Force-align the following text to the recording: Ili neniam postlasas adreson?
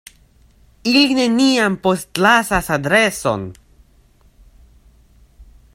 Ili 0.91 1.01
neniam 1.19 1.75
postlasas 1.83 2.71
adreson? 2.77 3.45